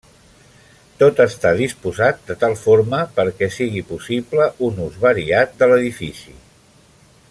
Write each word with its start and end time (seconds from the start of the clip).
Tot 1.01 1.19
està 1.25 1.51
disposat 1.59 2.23
de 2.31 2.37
tal 2.45 2.57
forma 2.63 3.03
perquè 3.19 3.51
sigui 3.59 3.85
possible 3.93 4.51
un 4.69 4.83
ús 4.89 5.01
variat 5.09 5.59
de 5.61 5.73
l'edifici. 5.73 6.39